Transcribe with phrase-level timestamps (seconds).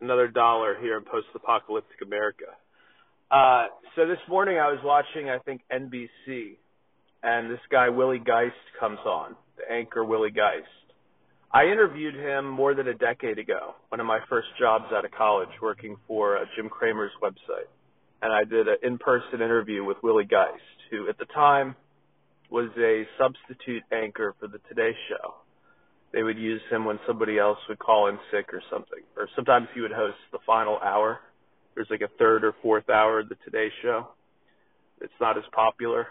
[0.00, 2.46] another dollar here in post-apocalyptic America.
[3.30, 6.56] Uh, so this morning I was watching, I think, NBC,
[7.22, 10.66] and this guy Willie Geist comes on, the anchor Willie Geist.
[11.52, 15.10] I interviewed him more than a decade ago, one of my first jobs out of
[15.10, 17.68] college, working for uh, Jim Cramer's website,
[18.22, 21.74] and I did an in-person interview with Willie Geist, who at the time
[22.50, 25.34] was a substitute anchor for the Today Show
[26.12, 29.00] they would use him when somebody else would call in sick or something.
[29.16, 31.20] Or sometimes he would host the final hour.
[31.74, 34.08] There's like a third or fourth hour of the Today Show.
[35.00, 36.08] It's not as popular.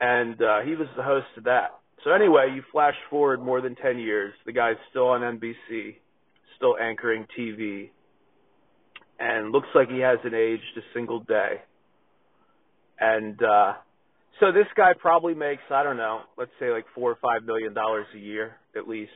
[0.00, 1.78] And uh, he was the host of that.
[2.04, 4.32] So anyway, you flash forward more than 10 years.
[4.46, 5.96] The guy's still on NBC,
[6.56, 7.90] still anchoring TV,
[9.18, 11.60] and looks like he hasn't aged a single day.
[13.00, 13.74] And uh,
[14.40, 17.74] so this guy probably makes, I don't know, let's say like four or five million
[17.74, 19.10] dollars a year at least.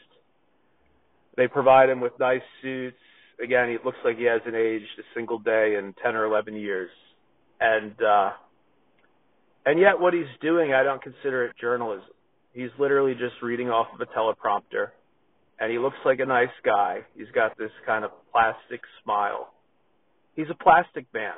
[1.37, 2.97] They provide him with nice suits.
[3.43, 6.91] Again, he looks like he hasn't aged a single day in ten or eleven years.
[7.61, 8.31] And uh
[9.65, 12.11] and yet what he's doing I don't consider it journalism.
[12.53, 14.89] He's literally just reading off of a teleprompter.
[15.59, 17.01] And he looks like a nice guy.
[17.17, 19.55] He's got this kind of plastic smile.
[20.35, 21.35] He's a plastic man,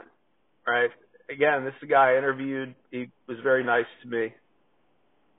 [0.66, 0.90] right?
[1.30, 2.74] again, this guy I interviewed.
[2.90, 4.32] He was very nice to me.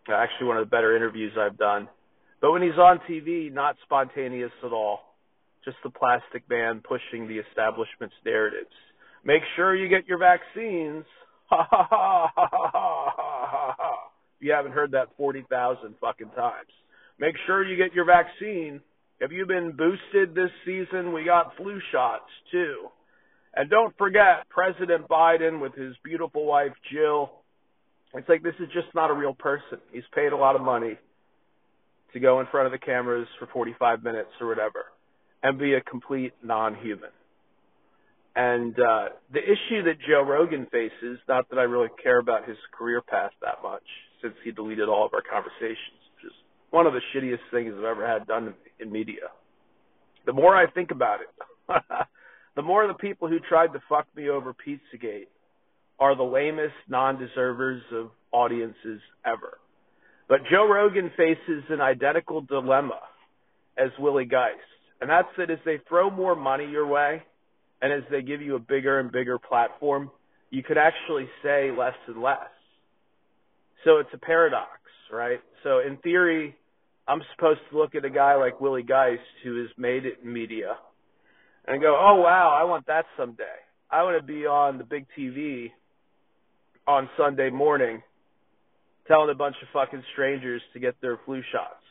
[0.07, 1.88] Actually, one of the better interviews I've done.
[2.45, 4.99] But when he's on TV, not spontaneous at all.
[5.63, 8.69] Just the plastic man pushing the establishment's narratives.
[9.23, 11.05] Make sure you get your vaccines.
[11.49, 13.95] Ha ha ha ha ha ha ha.
[14.39, 16.69] You haven't heard that 40,000 fucking times.
[17.19, 18.81] Make sure you get your vaccine.
[19.21, 21.13] Have you been boosted this season?
[21.13, 22.89] We got flu shots too.
[23.55, 27.31] And don't forget President Biden with his beautiful wife Jill.
[28.13, 29.79] It's like this is just not a real person.
[29.91, 30.97] He's paid a lot of money
[32.16, 34.85] to go in front of the cameras for 45 minutes or whatever
[35.44, 37.09] and be a complete non-human.
[38.38, 42.57] And uh, the issue that Joe Rogan faces, not that I really care about his
[42.72, 43.83] career path that much,
[44.22, 46.38] since he deleted all of our conversations, which is
[46.72, 49.28] one of the shittiest things I've ever had done in media.
[50.25, 51.84] The more I think about it,
[52.56, 55.28] the more the people who tried to fuck me over Pizzagate
[56.00, 59.57] are the lamest non-deservers of audiences ever.
[60.28, 63.00] But Joe Rogan faces an identical dilemma
[63.78, 64.59] as Willie Geist.
[65.02, 67.22] And that's that as they throw more money your way
[67.81, 70.09] and as they give you a bigger and bigger platform,
[70.50, 72.40] you could actually say less and less.
[73.84, 74.69] So it's a paradox,
[75.12, 75.40] right?
[75.63, 76.56] So in theory,
[77.07, 80.34] I'm supposed to look at a guy like Willie Geist who has made it in
[80.34, 80.75] media
[81.68, 83.44] and go, oh wow, I want that someday.
[83.92, 85.72] I want to be on the big TV
[86.88, 88.02] on Sunday morning
[89.07, 91.83] telling a bunch of fucking strangers to get their flu shots.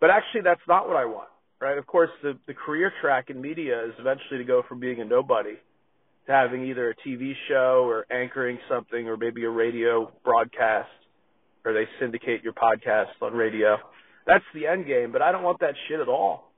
[0.00, 1.28] But actually that's not what I want,
[1.60, 1.78] right?
[1.78, 5.04] Of course the, the career track in media is eventually to go from being a
[5.04, 5.54] nobody
[6.26, 10.88] to having either a TV show or anchoring something or maybe a radio broadcast
[11.64, 13.76] or they syndicate your podcast on radio.
[14.26, 16.52] That's the end game, but I don't want that shit at all.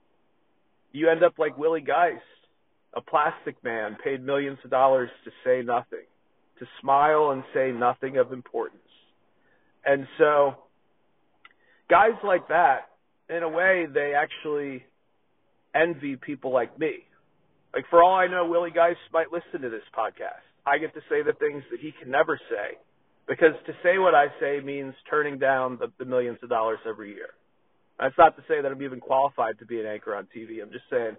[0.92, 2.22] You end up like Willie Geist
[2.94, 6.04] a plastic man paid millions of dollars to say nothing,
[6.58, 8.81] to smile and say nothing of importance.
[9.84, 10.54] And so,
[11.91, 12.88] guys like that,
[13.28, 14.84] in a way, they actually
[15.75, 17.04] envy people like me.
[17.75, 20.44] Like, for all I know, Willie Geist might listen to this podcast.
[20.66, 22.78] I get to say the things that he can never say
[23.26, 27.10] because to say what I say means turning down the, the millions of dollars every
[27.10, 27.31] year.
[27.98, 30.62] That's not to say that I'm even qualified to be an anchor on TV.
[30.62, 31.16] I'm just saying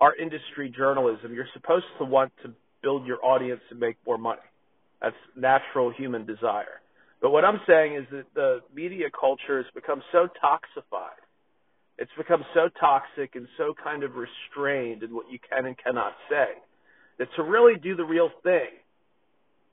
[0.00, 4.40] our industry journalism, you're supposed to want to build your audience and make more money.
[5.02, 6.80] That's natural human desire.
[7.24, 11.24] But what I'm saying is that the media culture has become so toxified.
[11.96, 16.12] It's become so toxic and so kind of restrained in what you can and cannot
[16.28, 16.48] say
[17.18, 18.68] that to really do the real thing,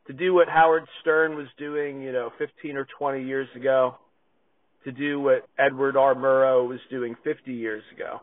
[0.07, 3.95] to do what Howard Stern was doing, you know, 15 or 20 years ago,
[4.85, 6.15] to do what Edward R.
[6.15, 8.21] Murrow was doing 50 years ago,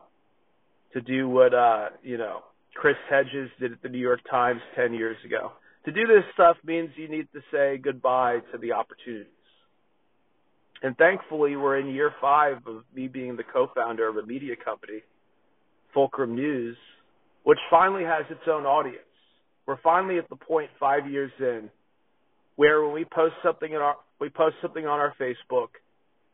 [0.95, 2.45] to do what uh, you know
[2.75, 5.53] Chris Hedges did at the New York Times 10 years ago.
[5.85, 9.33] To do this stuff means you need to say goodbye to the opportunities.
[10.83, 15.03] And thankfully, we're in year five of me being the co-founder of a media company,
[15.93, 16.77] Fulcrum News,
[17.43, 18.99] which finally has its own audience.
[19.67, 21.71] We're finally at the point five years in
[22.57, 25.69] where when we post something in our we post something on our Facebook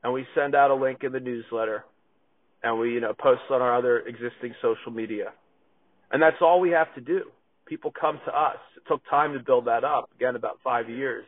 [0.03, 1.85] and we send out a link in the newsletter
[2.63, 5.33] and we, you know, post on our other existing social media.
[6.11, 7.25] And that's all we have to do.
[7.67, 8.59] People come to us.
[8.77, 11.25] It took time to build that up, again, about five years.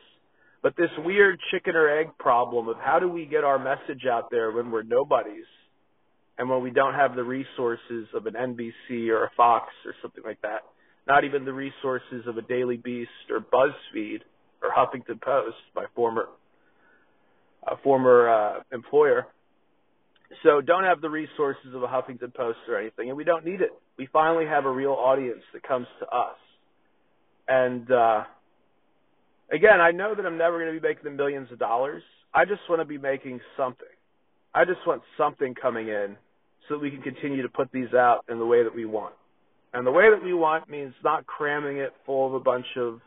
[0.61, 4.29] But this weird chicken or egg problem of how do we get our message out
[4.31, 5.45] there when we're nobodies
[6.37, 10.23] and when we don't have the resources of an NBC or a Fox or something
[10.25, 10.61] like that,
[11.07, 14.21] not even the resources of a Daily Beast or BuzzFeed
[14.61, 16.27] or Huffington Post, my former
[17.65, 19.27] uh, former uh, employer.
[20.43, 23.61] So don't have the resources of a Huffington Post or anything, and we don't need
[23.61, 23.71] it.
[23.97, 26.35] We finally have a real audience that comes to us.
[27.47, 28.23] And uh,
[29.51, 32.03] again, I know that I'm never going to be making the millions of dollars.
[32.33, 33.87] I just want to be making something.
[34.53, 36.17] I just want something coming in
[36.67, 39.13] so that we can continue to put these out in the way that we want.
[39.73, 42.99] And the way that we want means not cramming it full of a bunch of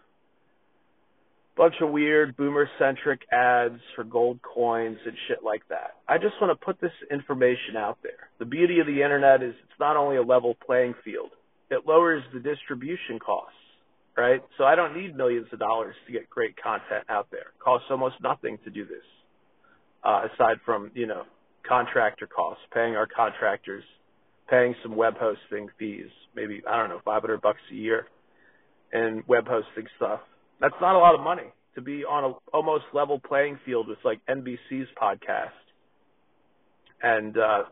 [1.60, 5.96] bunch of weird boomer centric ads for gold coins and shit like that.
[6.08, 8.30] I just want to put this information out there.
[8.38, 11.28] The beauty of the internet is it's not only a level playing field,
[11.70, 13.52] it lowers the distribution costs,
[14.16, 14.40] right?
[14.56, 17.40] So I don't need millions of dollars to get great content out there.
[17.40, 19.04] It costs almost nothing to do this.
[20.02, 21.24] Uh, aside from, you know,
[21.68, 23.84] contractor costs, paying our contractors,
[24.48, 28.06] paying some web hosting fees, maybe I don't know, 500 bucks a year
[28.94, 30.20] and web hosting stuff.
[30.60, 33.98] That's not a lot of money to be on a almost level playing field with
[34.04, 35.50] like NBC's podcast
[37.02, 37.62] and uh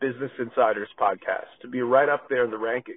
[0.00, 2.96] Business Insider's podcast to be right up there in the rankings.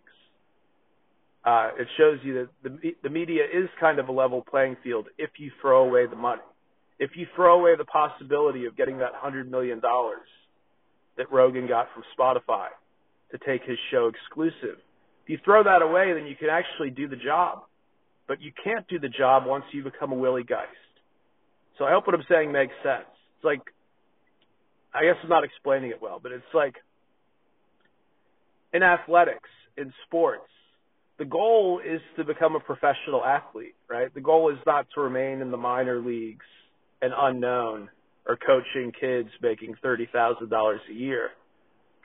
[1.44, 5.08] Uh, it shows you that the the media is kind of a level playing field
[5.18, 6.42] if you throw away the money
[7.00, 10.28] if you throw away the possibility of getting that hundred million dollars
[11.18, 12.68] that Rogan got from Spotify
[13.32, 14.78] to take his show exclusive,
[15.24, 17.64] if you throw that away, then you can actually do the job.
[18.28, 20.70] But you can't do the job once you become a Willie Geist.
[21.78, 23.06] So I hope what I'm saying makes sense.
[23.36, 23.62] It's like,
[24.94, 26.76] I guess I'm not explaining it well, but it's like
[28.74, 30.50] in athletics, in sports,
[31.20, 34.14] the goal is to become a professional athlete, right?
[34.14, 36.46] The goal is not to remain in the minor leagues
[37.02, 37.90] an unknown
[38.28, 41.30] or coaching kids making $30,000 a year,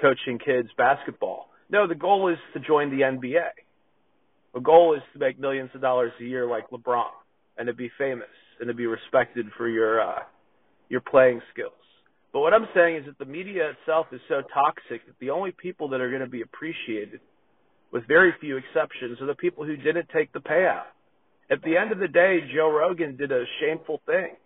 [0.01, 1.49] coaching kids basketball.
[1.71, 3.51] No, the goal is to join the NBA.
[4.55, 7.11] The goal is to make millions of dollars a year like LeBron
[7.57, 8.29] and to be famous
[8.61, 10.21] and to be respected for your uh
[10.89, 11.73] your playing skills.
[12.33, 15.53] But what I'm saying is that the media itself is so toxic that the only
[15.53, 17.21] people that are going to be appreciated
[17.93, 20.89] with very few exceptions are the people who didn't take the payout.
[21.51, 24.37] At the end of the day, Joe Rogan did a shameful thing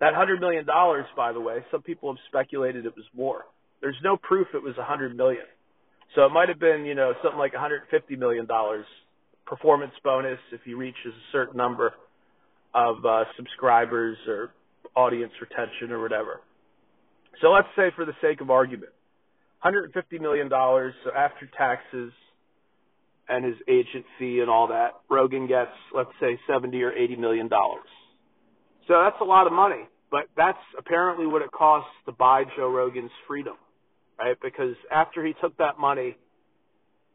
[0.00, 3.44] that hundred million dollars, by the way, some people have speculated it was more.
[3.80, 5.44] There's no proof it was a hundred million.
[6.14, 8.84] So it might have been, you know, something like 150 million dollars
[9.46, 11.94] performance bonus if he reaches a certain number
[12.74, 14.50] of uh, subscribers or
[14.94, 16.40] audience retention or whatever.
[17.40, 18.92] So let's say, for the sake of argument,
[19.62, 20.94] 150 million dollars.
[21.04, 22.12] So after taxes
[23.28, 27.48] and his agent fee and all that, Rogan gets, let's say, 70 or 80 million
[27.48, 27.88] dollars.
[28.88, 32.70] So that's a lot of money, but that's apparently what it costs to buy Joe
[32.70, 33.56] Rogan's freedom,
[34.18, 34.36] right?
[34.40, 36.16] Because after he took that money,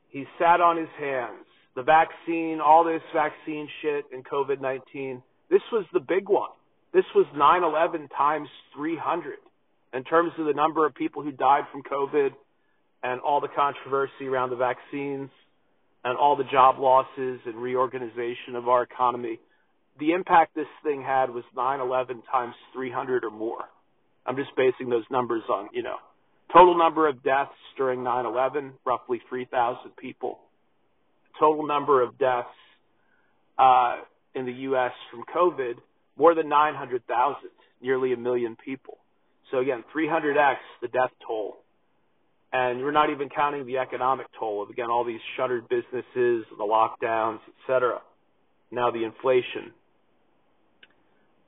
[0.10, 1.46] he sat on his hands.
[1.76, 6.50] The vaccine, all this vaccine shit and COVID-19, this was the big one.
[6.94, 9.40] This was 9/11 times 300
[9.94, 12.32] in terms of the number of people who died from COVID
[13.04, 15.30] and all the controversy around the vaccines
[16.04, 19.40] and all the job losses and reorganization of our economy
[20.00, 23.70] the impact this thing had was 9/11 times 300 or more.
[24.26, 25.98] I'm just basing those numbers on, you know,
[26.54, 30.40] total number of deaths during 9/11, roughly 3,000 people.
[31.42, 32.48] Total number of deaths
[33.58, 33.98] uh,
[34.36, 34.92] in the U.S.
[35.10, 35.74] from COVID,
[36.16, 37.50] more than 900,000,
[37.82, 39.00] nearly a million people.
[39.50, 41.58] So again, 300x the death toll.
[42.54, 46.64] And we're not even counting the economic toll of again all these shuttered businesses, the
[46.64, 48.02] lockdowns, et cetera.
[48.70, 49.72] Now the inflation,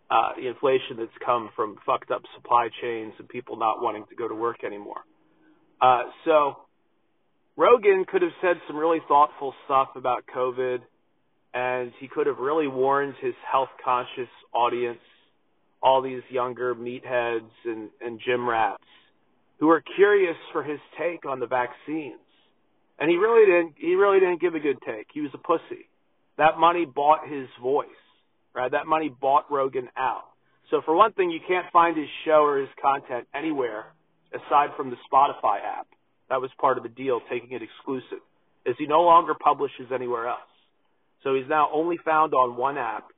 [0.10, 4.16] uh, the inflation that's come from fucked up supply chains and people not wanting to
[4.16, 5.02] go to work anymore.
[5.82, 6.56] Uh, so
[7.56, 10.80] Rogan could have said some really thoughtful stuff about COVID,
[11.54, 15.00] and he could have really warned his health conscious audience,
[15.82, 18.84] all these younger meatheads and, and gym rats,
[19.60, 22.20] who are curious for his take on the vaccines.
[23.00, 23.76] And he really didn't.
[23.78, 25.08] He really didn't give a good take.
[25.14, 25.90] He was a pussy.
[26.38, 27.90] That money bought his voice
[28.54, 28.72] right?
[28.72, 30.26] That money bought Rogan out.
[30.72, 33.86] So for one thing, you can't find his show or his content anywhere
[34.34, 35.88] aside from the Spotify app.
[36.34, 38.18] That was part of the deal, taking it exclusive,
[38.66, 40.40] is he no longer publishes anywhere else.
[41.24, 43.10] So he's now only found on one app.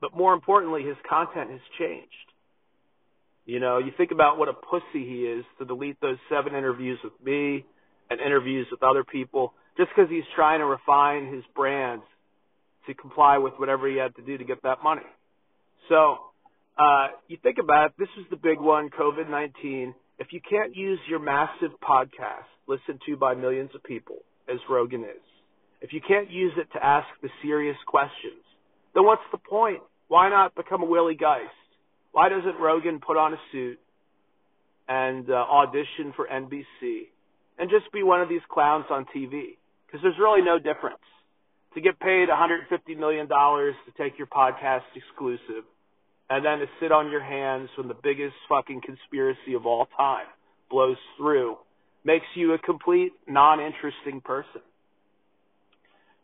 [0.00, 2.06] But more importantly, his content has changed.
[3.44, 7.00] You know, you think about what a pussy he is to delete those seven interviews
[7.02, 7.64] with me
[8.08, 12.02] and interviews with other people just because he's trying to refine his brand
[12.86, 15.02] to comply with whatever he had to do to get that money.
[15.88, 16.18] So,
[16.78, 19.94] uh, you think about it, this was the big one, COVID-19.
[20.18, 24.16] If you can't use your massive podcast listened to by millions of people,
[24.48, 25.22] as Rogan is,
[25.80, 28.42] if you can't use it to ask the serious questions,
[28.94, 29.80] then what's the point?
[30.08, 31.54] Why not become a Willie Geist?
[32.12, 33.78] Why doesn't Rogan put on a suit
[34.88, 37.12] and uh, audition for NBC
[37.58, 39.56] and just be one of these clowns on TV?
[39.86, 40.98] Because there's really no difference.
[41.74, 45.64] To get paid $150 million to take your podcast exclusive
[46.30, 50.26] and then to sit on your hands when the biggest fucking conspiracy of all time
[50.70, 51.56] blows through
[52.04, 54.60] makes you a complete non-interesting person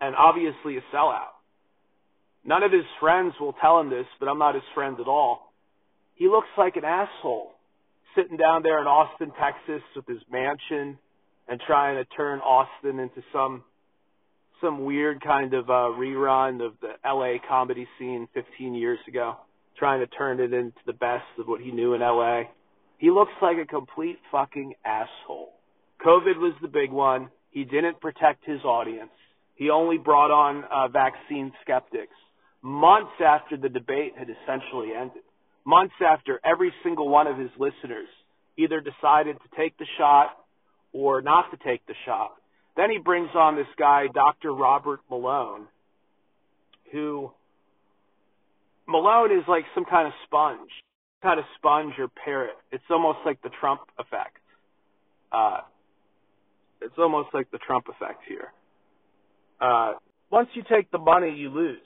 [0.00, 1.32] and obviously a sellout.
[2.44, 5.52] None of his friends will tell him this, but I'm not his friend at all.
[6.14, 7.52] He looks like an asshole
[8.14, 10.98] sitting down there in Austin, Texas with his mansion
[11.48, 13.64] and trying to turn Austin into some
[14.60, 19.36] some weird kind of uh rerun of the LA comedy scene 15 years ago,
[19.78, 22.42] trying to turn it into the best of what he knew in LA.
[22.98, 25.52] He looks like a complete fucking asshole.
[26.04, 27.30] COVID was the big one.
[27.50, 29.10] He didn't protect his audience.
[29.56, 32.14] He only brought on uh, vaccine skeptics
[32.64, 35.22] months after the debate had essentially ended.
[35.66, 38.08] Months after every single one of his listeners
[38.56, 40.30] either decided to take the shot
[40.92, 42.32] or not to take the shot.
[42.76, 44.52] Then he brings on this guy, Dr.
[44.52, 45.66] Robert Malone,
[46.90, 47.30] who
[48.86, 50.70] Malone is like some kind of sponge,
[51.22, 52.56] kind of sponge or parrot.
[52.72, 54.38] It's almost like the Trump effect.
[55.32, 55.60] Uh,
[56.80, 58.52] it's almost like the Trump effect here.
[59.60, 59.94] Uh,
[60.30, 61.78] once you take the money, you lose.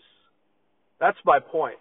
[1.01, 1.79] That's my point.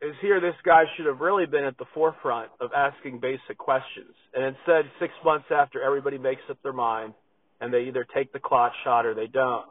[0.00, 4.14] Is here this guy should have really been at the forefront of asking basic questions.
[4.32, 7.14] And instead, six months after everybody makes up their mind,
[7.60, 9.66] and they either take the clot shot or they don't.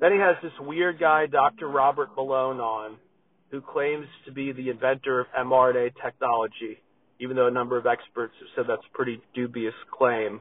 [0.00, 1.68] Then he has this weird guy, Dr.
[1.68, 2.96] Robert Malone, on,
[3.52, 6.82] who claims to be the inventor of mRNA technology,
[7.20, 10.40] even though a number of experts have said that's a pretty dubious claim.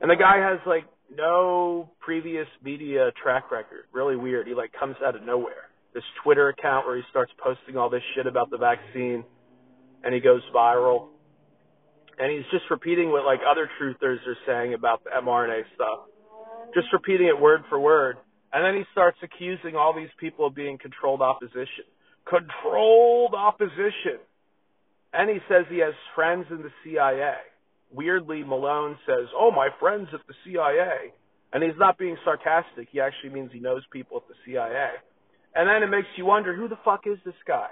[0.00, 0.84] And the guy has like
[1.16, 3.84] no previous media track record.
[3.92, 4.48] Really weird.
[4.48, 5.70] He like comes out of nowhere.
[5.94, 9.22] This Twitter account where he starts posting all this shit about the vaccine
[10.02, 11.08] and he goes viral.
[12.18, 16.10] And he's just repeating what like other truthers are saying about the mRNA stuff.
[16.74, 18.16] Just repeating it word for word.
[18.52, 21.86] And then he starts accusing all these people of being controlled opposition.
[22.28, 24.18] Controlled opposition.
[25.12, 27.36] And he says he has friends in the CIA
[27.92, 31.12] weirdly Malone says, "Oh, my friends at the CIA,"
[31.52, 32.88] and he's not being sarcastic.
[32.90, 34.92] He actually means he knows people at the CIA.
[35.54, 37.68] And then it makes you wonder, who the fuck is this guy?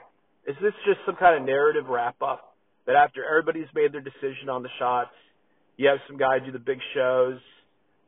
[0.46, 4.50] Is this just some kind of narrative wrap up that after everybody's made their decision
[4.50, 5.14] on the shots,
[5.76, 7.40] you have some guy do the big shows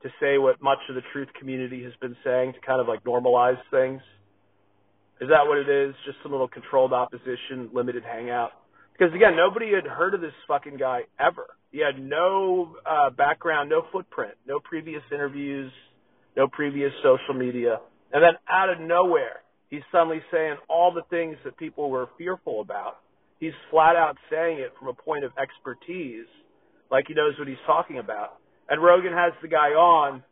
[0.03, 3.03] to say what much of the truth community has been saying to kind of like
[3.05, 4.03] normalize things?
[5.21, 5.95] Is that what it is?
[6.05, 8.51] Just some little controlled opposition, limited hangout?
[8.93, 11.47] Because again, nobody had heard of this fucking guy ever.
[11.71, 15.73] He had no uh, background, no footprint, no previous interviews,
[16.37, 17.81] no previous social media.
[18.13, 19.41] And then out of nowhere,
[19.71, 22.99] he's suddenly saying all the things that people were fearful about.
[23.41, 26.27] He's flat out saying it from a point of expertise,
[26.91, 28.39] like he knows what he's talking about.
[28.69, 30.23] And Rogan has the guy on,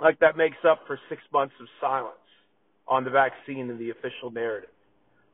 [0.00, 2.16] like that makes up for six months of silence
[2.90, 4.70] on the vaccine and the official narrative.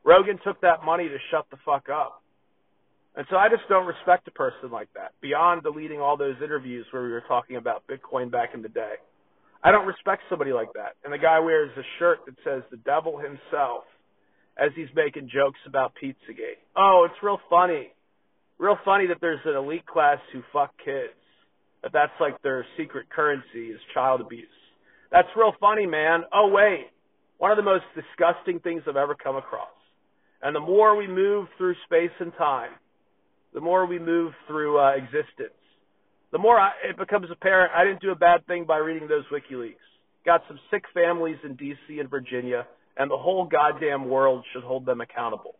[0.05, 2.21] Rogan took that money to shut the fuck up.
[3.17, 5.11] And so I just don't respect a person like that.
[5.21, 8.93] Beyond deleting all those interviews where we were talking about Bitcoin back in the day,
[9.63, 10.93] I don't respect somebody like that.
[11.03, 13.83] And the guy wears a shirt that says the devil himself
[14.55, 16.61] as he's making jokes about Pizzagate.
[16.75, 17.89] Oh, it's real funny.
[18.59, 21.13] Real funny that there's an elite class who fuck kids.
[21.83, 24.47] That that's like their secret currency is child abuse.
[25.11, 26.21] That's real funny, man.
[26.33, 26.87] Oh wait.
[27.37, 29.69] One of the most disgusting things I've ever come across.
[30.41, 32.71] And the more we move through space and time,
[33.53, 35.57] the more we move through uh, existence,
[36.31, 39.23] the more I, it becomes apparent I didn't do a bad thing by reading those
[39.31, 39.75] WikiLeaks.
[40.25, 41.99] Got some sick families in D.C.
[41.99, 42.67] and Virginia,
[42.97, 45.55] and the whole goddamn world should hold them accountable,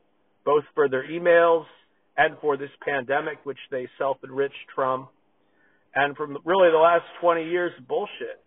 [0.45, 1.65] both for their emails
[2.17, 5.07] and for this pandemic, which they self-enriched from,
[5.95, 8.43] and from really the last 20 years bullshit.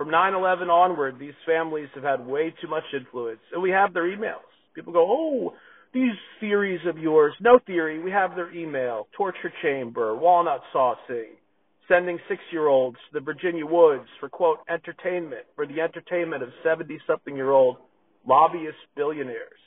[0.00, 4.04] From 9/11 onward, these families have had way too much influence, and we have their
[4.04, 4.48] emails.
[4.72, 5.54] People go, "Oh,
[5.92, 11.36] these theories of yours, no theory, we have their email, torture chamber, walnut saucing,
[11.86, 16.50] sending six year olds to the Virginia woods for quote entertainment, for the entertainment of
[16.62, 17.76] 70 something year old
[18.24, 19.60] lobbyist billionaires.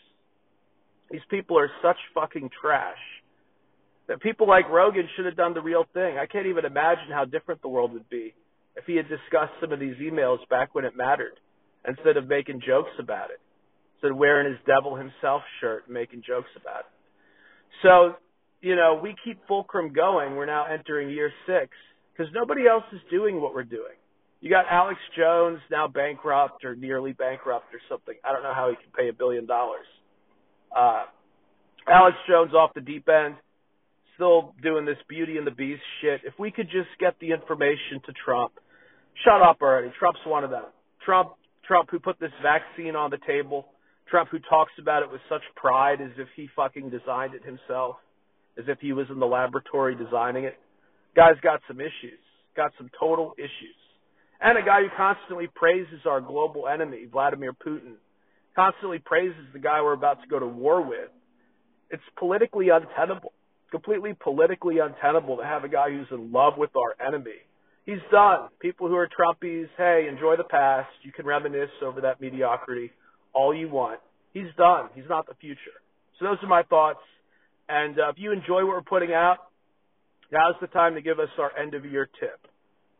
[1.11, 3.21] These people are such fucking trash
[4.07, 6.17] that people like Rogan should have done the real thing.
[6.17, 8.33] I can't even imagine how different the world would be
[8.75, 11.39] if he had discussed some of these emails back when it mattered
[11.87, 13.39] instead of making jokes about it
[13.95, 16.93] instead of wearing his devil himself shirt and making jokes about it.
[17.81, 18.15] So
[18.63, 20.37] you know, we keep Fulcrum going.
[20.37, 21.69] We're now entering year six
[22.11, 23.99] because nobody else is doing what we're doing.
[24.39, 28.15] You got Alex Jones now bankrupt or nearly bankrupt or something.
[28.23, 29.85] I don't know how he can pay a billion dollars.
[30.75, 31.03] Uh,
[31.87, 33.35] Alex Jones off the deep end,
[34.15, 36.21] still doing this Beauty and the Beast shit.
[36.23, 38.53] If we could just get the information to Trump,
[39.23, 39.91] shut up already.
[39.99, 40.65] Trump's one of them.
[41.05, 41.33] Trump,
[41.67, 43.67] Trump who put this vaccine on the table.
[44.09, 47.97] Trump who talks about it with such pride as if he fucking designed it himself,
[48.57, 50.57] as if he was in the laboratory designing it.
[51.15, 52.19] Guy's got some issues,
[52.55, 53.77] got some total issues.
[54.41, 57.95] And a guy who constantly praises our global enemy, Vladimir Putin,
[58.55, 61.09] constantly praises the guy we're about to go to war with.
[61.89, 63.31] It's politically untenable,
[63.71, 67.39] completely politically untenable to have a guy who's in love with our enemy.
[67.85, 68.49] He's done.
[68.59, 70.89] People who are Trumpies, hey, enjoy the past.
[71.03, 72.91] You can reminisce over that mediocrity
[73.33, 73.99] all you want.
[74.33, 74.89] He's done.
[74.95, 75.77] He's not the future.
[76.19, 76.99] So those are my thoughts.
[77.67, 79.37] And uh, if you enjoy what we're putting out,
[80.31, 82.39] now's the time to give us our end of year tip.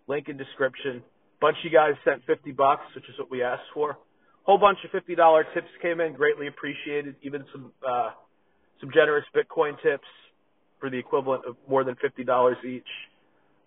[0.08, 1.02] Link in description.
[1.40, 3.98] Bunch of you guys sent 50 bucks, which is what we asked for.
[4.44, 7.16] Whole bunch of $50 tips came in, greatly appreciated.
[7.22, 8.12] Even some uh,
[8.82, 10.08] some generous Bitcoin tips
[10.80, 12.84] for the equivalent of more than $50 each.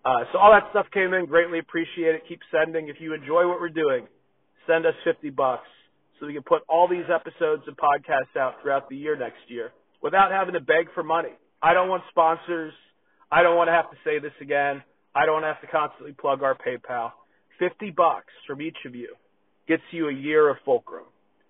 [0.07, 2.23] Uh, so all that stuff came in, greatly appreciate it.
[2.29, 2.87] Keep sending.
[2.87, 4.07] If you enjoy what we're doing,
[4.65, 5.67] send us 50 bucks
[6.17, 9.73] so we can put all these episodes and podcasts out throughout the year next year
[10.01, 11.35] without having to beg for money.
[11.61, 12.71] I don't want sponsors.
[13.29, 14.81] I don't want to have to say this again.
[15.13, 17.11] I don't have to constantly plug our PayPal.
[17.59, 19.13] 50 bucks from each of you
[19.67, 21.03] gets you a year of Fulcrum.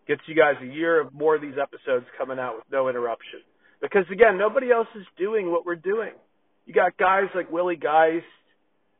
[0.07, 3.41] Gets you guys a year of more of these episodes coming out with no interruption.
[3.83, 6.13] Because again, nobody else is doing what we're doing.
[6.65, 8.25] You got guys like Willie Geist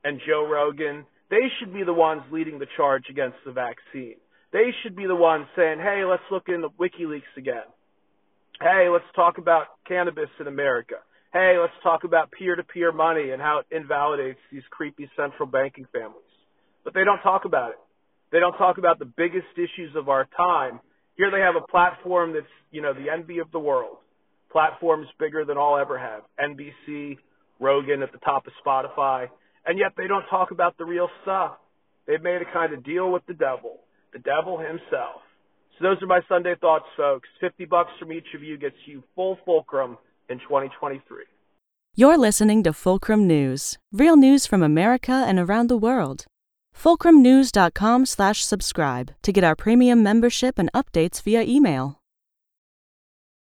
[0.08, 1.06] and Joe Rogan.
[1.30, 4.16] They should be the ones leading the charge against the vaccine.
[4.54, 7.68] They should be the ones saying, hey, let's look into WikiLeaks again.
[8.62, 10.96] Hey, let's talk about cannabis in America.
[11.34, 16.24] Hey, let's talk about peer-to-peer money and how it invalidates these creepy central banking families.
[16.86, 17.80] But they don't talk about it.
[18.32, 20.80] They don't talk about the biggest issues of our time.
[21.18, 23.98] Here they have a platform that's, you know, the envy of the world.
[24.54, 26.22] Platforms bigger than I'll ever have.
[26.39, 27.17] NBC,
[27.60, 29.28] Rogan at the top of Spotify.
[29.67, 31.58] And yet they don't talk about the real stuff.
[32.08, 33.82] They've made a kind of deal with the devil.
[34.13, 35.21] The devil himself.
[35.77, 37.27] So those are my Sunday thoughts, folks.
[37.41, 39.97] 50 bucks from each of you gets you full fulcrum
[40.30, 41.23] in 2023.
[41.95, 46.25] You're listening to Fulcrum News, real news from America and around the world.
[46.75, 51.99] Fulcrumnews.com slash subscribe to get our premium membership and updates via email.